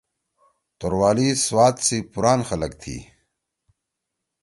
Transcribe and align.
توروالی 0.79 1.29
سوات 1.45 1.75
سی 1.85 1.97
پُران 2.11 2.39
خلگ 2.49 2.71
تھی۔ 2.81 2.97